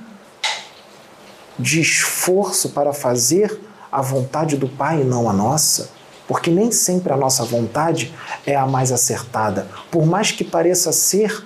de 1.57 1.81
esforço 1.81 2.69
para 2.69 2.93
fazer 2.93 3.59
a 3.91 4.01
vontade 4.01 4.57
do 4.57 4.67
Pai 4.67 5.01
e 5.01 5.03
não 5.03 5.27
a 5.27 5.33
nossa, 5.33 5.89
porque 6.27 6.51
nem 6.51 6.71
sempre 6.71 7.11
a 7.11 7.17
nossa 7.17 7.43
vontade 7.43 8.13
é 8.45 8.55
a 8.55 8.65
mais 8.65 8.91
acertada, 8.91 9.67
por 9.89 10.05
mais 10.05 10.31
que 10.31 10.43
pareça 10.43 10.91
ser 10.91 11.43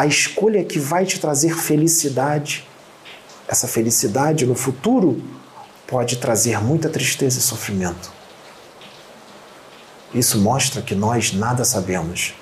a 0.00 0.06
escolha 0.06 0.64
que 0.64 0.78
vai 0.78 1.04
te 1.04 1.20
trazer 1.20 1.54
felicidade. 1.54 2.66
Essa 3.46 3.68
felicidade 3.68 4.46
no 4.46 4.54
futuro 4.54 5.22
pode 5.86 6.16
trazer 6.16 6.58
muita 6.58 6.88
tristeza 6.88 7.38
e 7.38 7.42
sofrimento. 7.42 8.10
Isso 10.14 10.38
mostra 10.38 10.80
que 10.80 10.94
nós 10.94 11.34
nada 11.34 11.66
sabemos, 11.66 12.34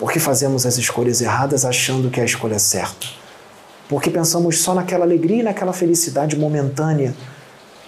porque 0.00 0.18
fazemos 0.18 0.66
as 0.66 0.78
escolhas 0.78 1.20
erradas 1.20 1.64
achando 1.64 2.10
que 2.10 2.18
é 2.18 2.24
a 2.24 2.26
escolha 2.26 2.56
é 2.56 2.58
certa, 2.58 3.06
porque 3.88 4.10
pensamos 4.10 4.58
só 4.58 4.74
naquela 4.74 5.04
alegria 5.04 5.38
e 5.38 5.44
naquela 5.44 5.72
felicidade 5.72 6.36
momentânea 6.36 7.14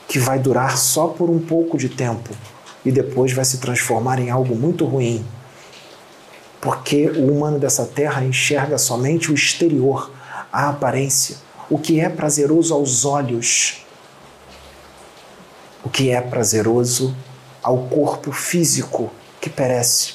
que 0.06 0.20
vai 0.20 0.38
durar 0.38 0.78
só 0.78 1.08
por 1.08 1.28
um 1.28 1.40
pouco 1.40 1.76
de 1.76 1.88
tempo 1.88 2.30
e 2.84 2.92
depois 2.92 3.32
vai 3.32 3.44
se 3.44 3.58
transformar 3.58 4.20
em 4.20 4.30
algo 4.30 4.54
muito 4.54 4.84
ruim. 4.84 5.26
Porque 6.62 7.08
o 7.08 7.26
humano 7.26 7.58
dessa 7.58 7.84
terra 7.84 8.24
enxerga 8.24 8.78
somente 8.78 9.32
o 9.32 9.34
exterior, 9.34 10.12
a 10.52 10.68
aparência, 10.68 11.36
o 11.68 11.76
que 11.76 11.98
é 11.98 12.08
prazeroso 12.08 12.72
aos 12.72 13.04
olhos, 13.04 13.84
o 15.82 15.90
que 15.90 16.10
é 16.10 16.20
prazeroso 16.20 17.16
ao 17.60 17.88
corpo 17.88 18.30
físico 18.30 19.10
que 19.40 19.50
perece, 19.50 20.14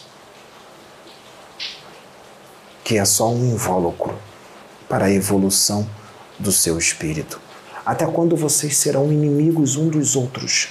que 2.82 2.98
é 2.98 3.04
só 3.04 3.30
um 3.30 3.51
invólucro 3.51 4.18
para 4.88 5.08
a 5.08 5.12
evolução 5.12 5.86
do 6.39 6.54
seu 6.54 6.77
espírito. 6.77 7.42
Até 7.86 8.06
quando 8.06 8.38
vocês 8.38 8.77
serão 8.77 9.12
inimigos 9.12 9.75
um 9.75 9.89
dos 9.89 10.16
outros? 10.16 10.70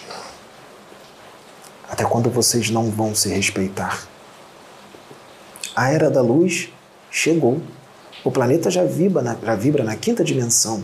Até 1.87 2.07
quando 2.07 2.31
vocês 2.31 2.71
não 2.71 2.91
vão 2.91 3.15
se 3.15 3.29
respeitar? 3.29 4.16
A 5.77 5.91
era 5.91 6.11
da 6.11 6.23
luz 6.23 6.71
chegou. 7.11 7.61
O 8.25 8.31
planeta 8.31 8.71
já 8.71 8.83
vibra 8.83 9.21
na, 9.21 9.37
já 9.45 9.55
vibra 9.55 9.85
na 9.85 9.95
quinta 9.95 10.25
dimensão. 10.25 10.83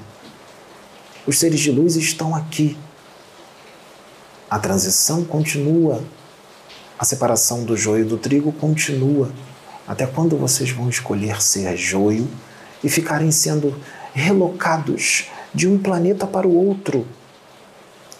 Os 1.27 1.39
seres 1.39 1.61
de 1.61 1.73
luz 1.73 1.97
estão 1.97 2.35
aqui. 2.35 2.77
A 4.51 4.59
transição 4.59 5.25
continua. 5.25 6.05
A 6.99 7.07
separação 7.07 7.65
do 7.65 7.75
joio 7.75 8.05
do 8.05 8.19
trigo 8.19 8.53
continua. 8.53 9.31
Até 9.89 10.07
quando 10.07 10.37
vocês 10.37 10.71
vão 10.71 10.91
escolher 10.91 11.43
ser 11.43 11.75
joio 11.75 12.29
e 12.85 12.91
ficarem 12.91 13.31
sendo 13.31 13.75
relocados 14.13 15.25
de 15.55 15.67
um 15.67 15.79
planeta 15.79 16.27
para 16.27 16.47
o 16.47 16.55
outro. 16.55 17.07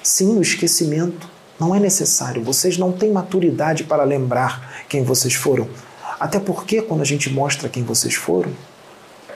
Sim, 0.03 0.39
o 0.39 0.43
esquecimento 0.43 1.29
não 1.61 1.75
é 1.75 1.79
necessário. 1.79 2.43
Vocês 2.43 2.79
não 2.79 2.93
têm 2.93 3.13
maturidade 3.13 3.85
para 3.85 4.05
lembrar 4.05 4.85
quem 4.89 5.05
vocês 5.05 5.35
foram. 5.35 5.69
Até 6.23 6.39
porque, 6.39 6.81
quando 6.81 7.01
a 7.01 7.05
gente 7.05 7.29
mostra 7.29 7.69
quem 7.69 7.83
vocês 7.83 8.15
foram, 8.15 8.53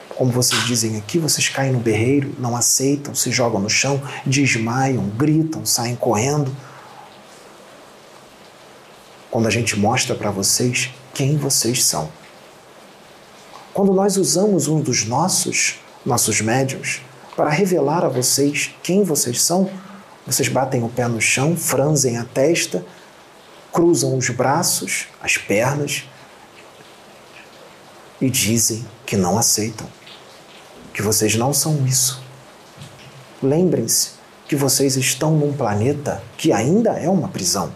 como 0.07 0.31
vocês 0.31 0.63
dizem 0.63 0.95
aqui, 0.95 1.19
vocês 1.19 1.49
caem 1.49 1.73
no 1.73 1.79
berreiro, 1.79 2.33
não 2.39 2.55
aceitam, 2.55 3.13
se 3.13 3.29
jogam 3.29 3.59
no 3.59 3.69
chão, 3.69 4.01
desmaiam, 4.25 5.03
gritam, 5.09 5.65
saem 5.65 5.97
correndo. 5.97 6.49
Quando 9.29 9.47
a 9.47 9.49
gente 9.49 9.77
mostra 9.77 10.15
para 10.15 10.31
vocês 10.31 10.89
quem 11.13 11.35
vocês 11.35 11.83
são. 11.83 12.09
Quando 13.73 13.91
nós 13.91 14.15
usamos 14.15 14.69
um 14.69 14.79
dos 14.79 15.03
nossos, 15.03 15.81
nossos 16.05 16.39
médiums, 16.39 17.01
para 17.35 17.49
revelar 17.49 18.05
a 18.05 18.09
vocês 18.09 18.73
quem 18.81 19.03
vocês 19.03 19.41
são, 19.41 19.69
vocês 20.25 20.47
batem 20.47 20.81
o 20.85 20.87
pé 20.87 21.05
no 21.09 21.19
chão, 21.19 21.57
franzem 21.57 22.15
a 22.15 22.23
testa, 22.23 22.85
cruzam 23.73 24.17
os 24.17 24.29
braços, 24.29 25.07
as 25.21 25.37
pernas 25.37 26.05
e 28.19 28.29
dizem 28.29 28.85
que 29.05 29.15
não 29.15 29.37
aceitam, 29.37 29.87
que 30.93 31.01
vocês 31.01 31.35
não 31.35 31.53
são 31.53 31.85
isso. 31.85 32.21
Lembrem-se 33.41 34.11
que 34.47 34.55
vocês 34.55 34.95
estão 34.95 35.31
num 35.31 35.53
planeta 35.53 36.23
que 36.37 36.51
ainda 36.51 36.91
é 36.91 37.09
uma 37.09 37.27
prisão. 37.27 37.73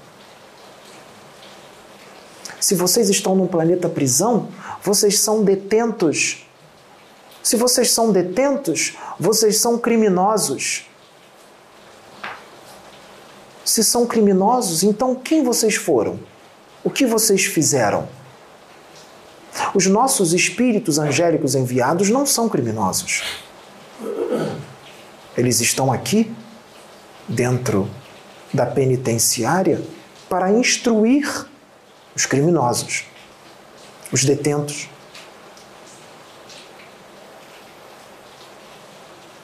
Se 2.60 2.76
vocês 2.76 3.10
estão 3.10 3.36
num 3.36 3.48
planeta 3.48 3.90
prisão, 3.90 4.50
vocês 4.84 5.20
são 5.20 5.44
detentos 5.44 6.46
se 7.44 7.56
vocês 7.56 7.92
são 7.92 8.12
detentos, 8.12 8.98
vocês 9.20 9.58
são 9.58 9.78
criminosos. 9.78 10.88
Se 13.66 13.84
são 13.84 14.06
criminosos, 14.06 14.84
então 14.84 15.16
quem 15.16 15.44
vocês 15.44 15.76
foram? 15.76 16.20
O 16.84 16.90
que 16.90 17.06
vocês 17.06 17.46
fizeram? 17.46 18.08
Os 19.74 19.88
nossos 19.88 20.34
espíritos 20.34 21.00
angélicos 21.00 21.56
enviados 21.56 22.10
não 22.10 22.26
são 22.26 22.50
criminosos. 22.50 23.24
Eles 25.38 25.62
estão 25.62 25.92
aqui, 25.92 26.32
dentro 27.28 27.90
da 28.54 28.66
penitenciária, 28.66 29.82
para 30.30 30.52
instruir 30.52 31.48
os 32.16 32.26
criminosos, 32.26 33.06
os 34.12 34.26
detentos. 34.26 34.90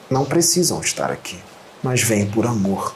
não 0.09 0.25
precisam 0.25 0.79
estar 0.81 1.11
aqui, 1.11 1.39
mas 1.83 2.01
vêm 2.01 2.29
por 2.29 2.45
amor. 2.45 2.95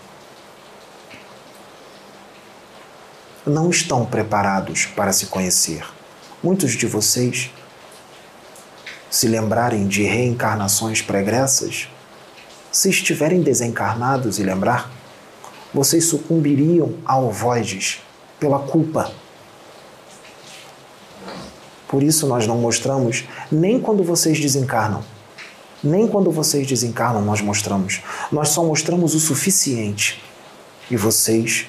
Não 3.45 3.69
estão 3.69 4.05
preparados 4.05 4.85
para 4.85 5.11
se 5.11 5.25
conhecer. 5.25 5.85
Muitos 6.43 6.71
de 6.71 6.87
vocês, 6.87 7.51
se 9.09 9.27
lembrarem 9.27 9.87
de 9.87 10.03
reencarnações 10.03 11.01
pregressas, 11.01 11.87
se 12.71 12.89
estiverem 12.89 13.41
desencarnados 13.41 14.39
e 14.39 14.43
lembrar, 14.43 14.89
vocês 15.73 16.05
sucumbiriam 16.05 16.95
a 17.05 17.19
ovoides 17.19 18.01
pela 18.39 18.59
culpa. 18.59 19.11
Por 21.87 22.01
isso 22.01 22.25
nós 22.25 22.47
não 22.47 22.57
mostramos 22.57 23.25
nem 23.51 23.79
quando 23.79 24.03
vocês 24.03 24.39
desencarnam 24.39 25.03
nem 25.83 26.07
quando 26.07 26.31
vocês 26.31 26.67
desencarnam 26.67 27.21
nós 27.21 27.41
mostramos. 27.41 28.01
Nós 28.31 28.49
só 28.49 28.63
mostramos 28.63 29.15
o 29.15 29.19
suficiente. 29.19 30.21
E 30.89 30.97
vocês 30.97 31.65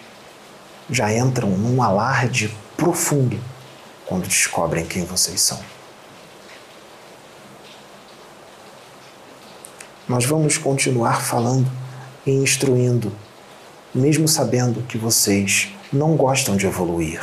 já 0.91 1.13
entram 1.15 1.51
num 1.51 1.83
alarde 1.83 2.55
profundo 2.77 3.39
quando 4.07 4.27
descobrem 4.27 4.85
quem 4.85 5.05
vocês 5.05 5.41
são. 5.41 5.61
Nós 10.09 10.25
vamos 10.25 10.59
continuar 10.59 11.23
falando 11.23 11.71
e 12.27 12.31
instruindo, 12.31 13.13
mesmo 13.95 14.29
sabendo 14.29 14.83
que 14.83 14.99
vocês 14.99 15.69
não 15.93 16.17
gostam 16.17 16.57
de 16.57 16.67
evoluir, 16.67 17.21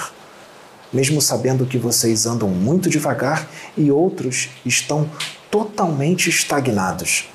mesmo 0.92 1.22
sabendo 1.22 1.66
que 1.66 1.78
vocês 1.78 2.26
andam 2.26 2.50
muito 2.50 2.90
devagar 2.90 3.48
e 3.78 3.92
outros 3.92 4.50
estão 4.66 5.10
totalmente 5.52 6.30
estagnados. 6.30 7.30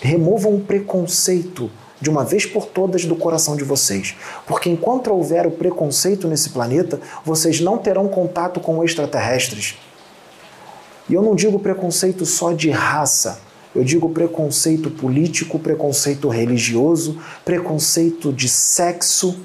Removam 0.00 0.54
o 0.54 0.60
preconceito 0.60 1.70
de 2.04 2.10
uma 2.10 2.22
vez 2.22 2.44
por 2.44 2.66
todas 2.66 3.06
do 3.06 3.16
coração 3.16 3.56
de 3.56 3.64
vocês, 3.64 4.14
porque 4.46 4.68
enquanto 4.68 5.10
houver 5.10 5.46
o 5.46 5.50
preconceito 5.50 6.28
nesse 6.28 6.50
planeta, 6.50 7.00
vocês 7.24 7.60
não 7.60 7.78
terão 7.78 8.06
contato 8.08 8.60
com 8.60 8.84
extraterrestres. 8.84 9.78
E 11.08 11.14
eu 11.14 11.22
não 11.22 11.34
digo 11.34 11.58
preconceito 11.58 12.26
só 12.26 12.52
de 12.52 12.68
raça, 12.68 13.40
eu 13.74 13.82
digo 13.82 14.10
preconceito 14.10 14.90
político, 14.90 15.58
preconceito 15.58 16.28
religioso, 16.28 17.18
preconceito 17.42 18.30
de 18.32 18.50
sexo. 18.50 19.40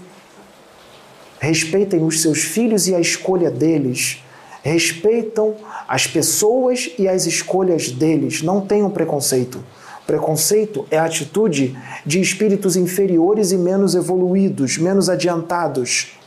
Respeitem 1.40 2.04
os 2.04 2.22
seus 2.22 2.40
filhos 2.40 2.90
e 2.90 2.94
a 2.94 3.00
escolha 3.00 3.50
deles 3.50 4.22
respeitam 4.62 5.56
as 5.88 6.06
pessoas 6.06 6.92
e 7.00 7.08
as 7.08 7.26
escolhas 7.26 7.90
deles, 7.90 8.42
não 8.42 8.62
tenham 8.62 8.90
preconceito. 8.90 9.64
Preconceito 10.10 10.88
é 10.90 10.98
a 10.98 11.06
atitude 11.06 11.78
de 12.04 12.20
espíritos 12.20 12.76
inferiores 12.76 13.52
e 13.52 13.58
menos 13.60 13.94
evoluídos, 13.94 14.76
menos 14.76 15.08
adiantados. 15.08 16.18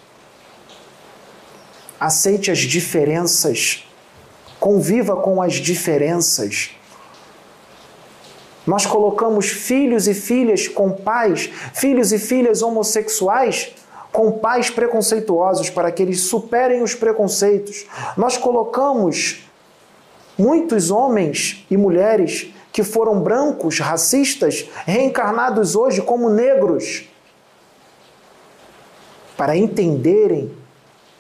aceite 1.99 2.49
as 2.53 2.61
diferenças, 2.61 3.85
conviva 4.61 5.17
com 5.17 5.43
as 5.43 5.55
diferenças. 5.55 6.71
Nós 8.65 8.87
colocamos 8.87 9.49
filhos 9.49 10.07
e 10.07 10.15
filhas 10.15 10.69
com 10.69 10.93
pais, 10.93 11.51
filhos 11.75 12.13
e 12.13 12.21
filhas 12.21 12.63
homossexuais 12.63 13.73
com 14.13 14.31
pais 14.31 14.71
preconceituosos 14.71 15.71
para 15.71 15.91
que 15.91 16.05
eles 16.05 16.21
superem 16.21 16.85
os 16.85 16.95
preconceitos. 16.95 17.85
Nós 18.17 18.37
colocamos 18.37 19.41
muitos 20.39 20.93
homens 20.93 21.67
e 21.69 21.77
mulheres 21.77 22.52
que 22.73 22.83
foram 22.83 23.21
brancos, 23.21 23.79
racistas, 23.79 24.67
reencarnados 24.87 25.77
hoje 25.77 26.01
como 26.01 26.31
negros, 26.31 27.05
para 29.37 29.57
entenderem 29.57 30.51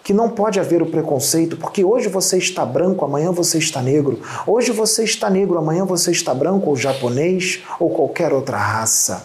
que 0.02 0.12
não 0.12 0.28
pode 0.28 0.58
haver 0.58 0.82
o 0.82 0.86
preconceito, 0.86 1.56
porque 1.56 1.84
hoje 1.84 2.08
você 2.08 2.38
está 2.38 2.64
branco, 2.64 3.04
amanhã 3.04 3.30
você 3.30 3.58
está 3.58 3.80
negro. 3.80 4.20
Hoje 4.46 4.72
você 4.72 5.04
está 5.04 5.30
negro, 5.30 5.58
amanhã 5.58 5.84
você 5.84 6.10
está 6.10 6.34
branco, 6.34 6.70
ou 6.70 6.76
japonês, 6.76 7.62
ou 7.78 7.90
qualquer 7.90 8.32
outra 8.32 8.56
raça. 8.56 9.24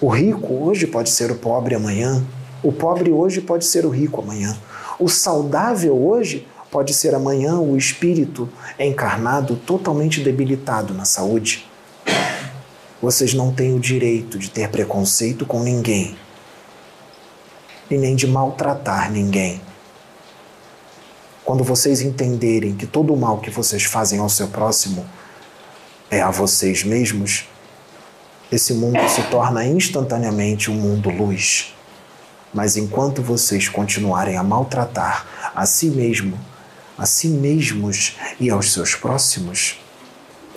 O 0.00 0.08
rico 0.08 0.52
hoje 0.52 0.86
pode 0.86 1.10
ser 1.10 1.30
o 1.30 1.36
pobre 1.36 1.74
amanhã. 1.74 2.24
O 2.62 2.72
pobre 2.72 3.12
hoje 3.12 3.40
pode 3.40 3.64
ser 3.64 3.86
o 3.86 3.90
rico 3.90 4.20
amanhã. 4.20 4.56
O 4.98 5.08
saudável 5.08 5.96
hoje 5.96 6.46
pode 6.74 6.92
ser 6.92 7.14
amanhã 7.14 7.54
o 7.60 7.76
espírito 7.76 8.48
encarnado 8.76 9.54
totalmente 9.54 10.20
debilitado 10.20 10.92
na 10.92 11.04
saúde. 11.04 11.64
Vocês 13.00 13.32
não 13.32 13.54
têm 13.54 13.76
o 13.76 13.78
direito 13.78 14.36
de 14.36 14.50
ter 14.50 14.68
preconceito 14.68 15.46
com 15.46 15.62
ninguém 15.62 16.16
e 17.88 17.96
nem 17.96 18.16
de 18.16 18.26
maltratar 18.26 19.08
ninguém. 19.12 19.60
Quando 21.44 21.62
vocês 21.62 22.00
entenderem 22.00 22.74
que 22.74 22.88
todo 22.88 23.14
o 23.14 23.16
mal 23.16 23.38
que 23.38 23.50
vocês 23.50 23.84
fazem 23.84 24.18
ao 24.18 24.28
seu 24.28 24.48
próximo 24.48 25.06
é 26.10 26.20
a 26.20 26.32
vocês 26.32 26.82
mesmos, 26.82 27.44
esse 28.50 28.74
mundo 28.74 28.98
se 29.08 29.22
torna 29.30 29.64
instantaneamente 29.64 30.72
um 30.72 30.74
mundo 30.74 31.08
luz. 31.08 31.72
Mas 32.52 32.76
enquanto 32.76 33.22
vocês 33.22 33.68
continuarem 33.68 34.36
a 34.36 34.42
maltratar 34.42 35.52
a 35.54 35.64
si 35.66 35.86
mesmo, 35.86 36.36
a 36.96 37.06
si 37.06 37.28
mesmos 37.28 38.16
e 38.38 38.50
aos 38.50 38.72
seus 38.72 38.94
próximos, 38.94 39.80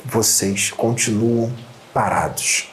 vocês 0.05 0.71
continuam 0.71 1.53
parados. 1.93 2.69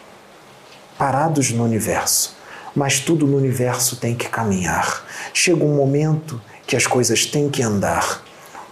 Parados 0.96 1.50
no 1.50 1.64
universo 1.64 2.35
mas 2.74 2.98
tudo 2.98 3.27
no 3.27 3.37
universo 3.37 3.96
tem 3.96 4.14
que 4.14 4.29
caminhar. 4.29 5.05
Chega 5.33 5.64
um 5.64 5.77
momento 5.77 6.40
que 6.66 6.74
as 6.74 6.87
coisas 6.87 7.24
têm 7.24 7.48
que 7.48 7.62
andar. 7.62 8.22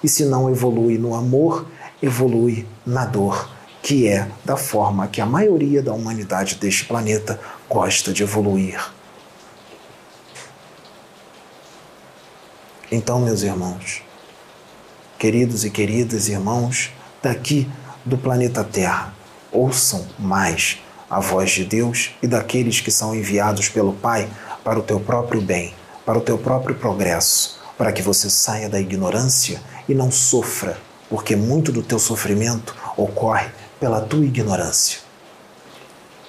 E 0.03 0.09
se 0.09 0.25
não 0.25 0.51
evolui 0.51 0.99
no 0.99 1.15
amor, 1.15 1.67
evolui 2.03 2.67
na 2.85 3.05
dor, 3.05 3.49
que 3.81 4.09
é 4.09 4.29
da 4.45 4.57
forma 4.57 5.07
que 5.07 5.21
a 5.21 5.27
maioria 5.27 5.81
da 5.81 5.93
humanidade 5.93 6.57
deste 6.57 6.85
planeta 6.85 7.39
gosta 7.69 8.13
de 8.13 8.25
evoluir. 8.25 8.93
Então, 12.91 13.21
meus 13.21 13.43
irmãos, 13.43 14.03
queridos 15.23 15.65
e 15.65 15.71
queridas 15.71 16.27
irmãos 16.27 16.91
daqui 17.23 17.71
do 18.05 18.19
planeta 18.19 18.65
Terra, 18.65 19.15
ouçam 19.53 20.05
mais 20.19 20.81
a 21.09 21.21
voz 21.21 21.53
de 21.53 21.65
Deus 21.65 22.11
e 22.21 22.27
daqueles 22.27 22.81
que 22.81 22.91
são 22.91 23.15
enviados 23.15 23.69
pelo 23.69 23.93
Pai 23.93 24.29
para 24.65 24.81
o 24.81 24.83
teu 24.83 24.99
próprio 24.99 25.41
bem, 25.41 25.73
para 26.05 26.19
o 26.19 26.21
teu 26.21 26.37
próprio 26.37 26.75
progresso, 26.75 27.61
para 27.79 27.93
que 27.93 28.03
você 28.03 28.29
saia 28.29 28.69
da 28.69 28.81
ignorância 28.81 29.63
e 29.89 29.95
não 29.95 30.11
sofra, 30.11 30.77
porque 31.09 31.37
muito 31.37 31.71
do 31.71 31.85
teu 31.85 32.01
sofrimento 32.01 32.75
ocorre 32.97 33.47
pela 33.79 34.01
tua 34.01 34.25
ignorância. 34.25 34.99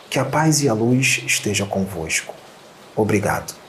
Que 0.07 0.19
a 0.19 0.25
paz 0.25 0.61
e 0.61 0.69
a 0.69 0.73
luz 0.75 1.23
esteja 1.25 1.65
convosco. 1.65 2.35
Obrigado. 2.95 3.62